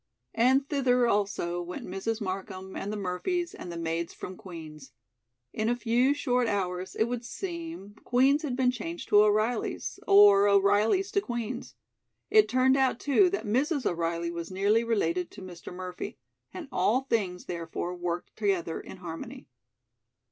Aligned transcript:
And 0.33 0.67
thither, 0.67 1.05
also, 1.05 1.61
went 1.61 1.85
Mrs. 1.85 2.21
Markham 2.21 2.75
and 2.75 2.91
the 2.91 2.97
Murphys 2.97 3.53
and 3.53 3.71
the 3.71 3.77
maids 3.77 4.15
from 4.15 4.35
Queen's. 4.35 4.93
In 5.53 5.69
a 5.69 5.75
few 5.75 6.15
short 6.15 6.47
hours, 6.47 6.95
it 6.95 7.03
would 7.03 7.23
seem, 7.23 7.93
Queen's 8.03 8.41
had 8.41 8.55
been 8.55 8.71
changed 8.71 9.09
to 9.09 9.21
O'Reilly's, 9.21 9.99
or 10.07 10.47
O'Reilly's 10.47 11.11
to 11.11 11.21
Queen's. 11.21 11.75
It 12.31 12.49
turned 12.49 12.77
out, 12.77 12.99
too, 12.99 13.29
that 13.29 13.45
Mrs. 13.45 13.85
O'Reilly 13.85 14.31
was 14.31 14.49
nearly 14.49 14.83
related 14.83 15.29
to 15.29 15.41
Mr. 15.43 15.71
Murphy, 15.71 16.17
and 16.51 16.67
all 16.71 17.01
things, 17.01 17.45
therefore, 17.45 17.93
worked 17.93 18.35
together 18.35 18.79
in 18.81 18.97
harmony. 18.97 19.45